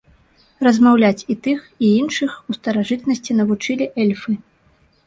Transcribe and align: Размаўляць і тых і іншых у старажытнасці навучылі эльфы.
Размаўляць 0.67 1.25
і 1.33 1.35
тых 1.47 1.59
і 1.89 1.91
іншых 2.01 2.31
у 2.53 2.59
старажытнасці 2.61 3.31
навучылі 3.43 3.93
эльфы. 4.07 4.31